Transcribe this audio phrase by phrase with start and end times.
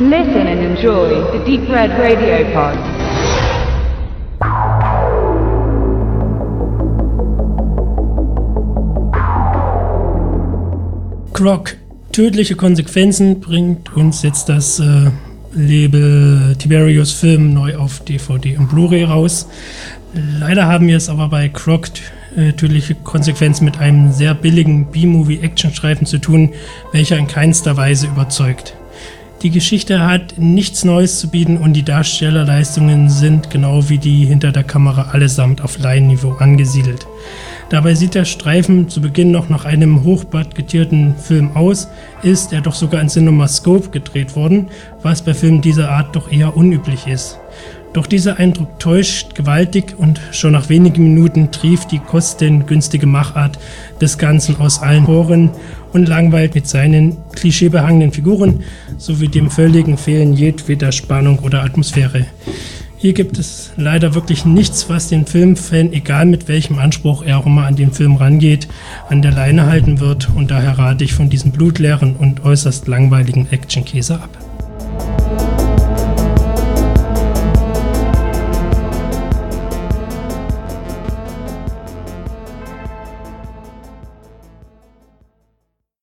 [0.00, 2.78] Listen and enjoy the Deep Red Radio Pod.
[11.32, 11.76] Croc.
[12.12, 15.10] Tödliche Konsequenzen bringt uns jetzt das äh,
[15.52, 19.48] Label Tiberius Film neu auf DVD und Blu-ray raus.
[20.14, 21.88] Leider haben wir es aber bei Croc
[22.36, 26.50] äh, tödliche Konsequenzen mit einem sehr billigen B-Movie-Action-Streifen zu tun,
[26.92, 28.74] welcher in keinster Weise überzeugt.
[29.42, 34.50] Die Geschichte hat nichts Neues zu bieten und die Darstellerleistungen sind genau wie die hinter
[34.50, 37.06] der Kamera allesamt auf Laienniveau angesiedelt.
[37.70, 41.88] Dabei sieht der Streifen zu Beginn noch nach einem hochbudgetierten Film aus,
[42.22, 44.68] ist er doch sogar in CinemaScope gedreht worden,
[45.02, 47.38] was bei Filmen dieser Art doch eher unüblich ist.
[47.92, 53.58] Doch dieser Eindruck täuscht gewaltig und schon nach wenigen Minuten trieft die kostengünstige Machart
[54.00, 55.50] des Ganzen aus allen Poren
[55.92, 58.62] und langweilt mit seinen klischeebehangenen Figuren
[58.98, 62.26] sowie dem völligen Fehlen jedweder Spannung oder Atmosphäre.
[63.00, 67.46] Hier gibt es leider wirklich nichts, was den Filmfan, egal mit welchem Anspruch er auch
[67.46, 68.66] immer an den Film rangeht,
[69.08, 73.46] an der Leine halten wird und daher rate ich von diesem blutleeren und äußerst langweiligen
[73.52, 74.47] Actionkäse ab.